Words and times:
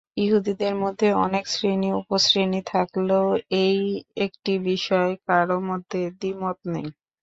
ইহুদিদের 0.17 0.73
মধ্যে 0.83 1.07
অনেক 1.25 1.43
শ্রেণী-উপশ্রেণী 1.47 2.61
থাকলেও 2.67 3.27
এই 3.63 3.79
একটি 4.25 4.53
বিষয়ে 4.67 5.13
কারও 5.27 5.57
মধ্যে 5.69 6.01
দ্বিমত 6.19 6.57
নেই। 6.73 6.87